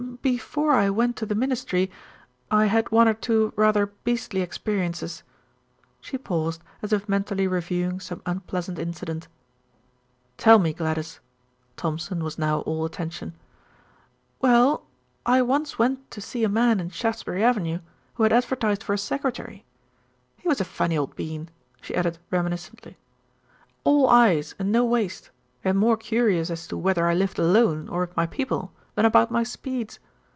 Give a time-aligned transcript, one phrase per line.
[0.23, 1.89] "Before I went to the Ministry
[2.51, 5.23] I had one or two rather beastly experiences."
[5.99, 9.27] She paused as if mentally reviewing some unpleasant incident.
[10.37, 11.19] "Tell me, Gladys."
[11.75, 13.33] Thompson was now all attention.
[14.39, 14.83] "Well,
[15.25, 17.79] I once went to see a man in Shaftesbury Avenue
[18.15, 19.65] who had advertised for a secretary.
[20.37, 21.49] He was a funny old bean,"
[21.81, 22.95] she added reminiscently,
[23.83, 25.31] "all eyes and no waist,
[25.63, 29.31] and more curious as to whether I lived alone, or with my people, than about
[29.31, 29.97] my speeds.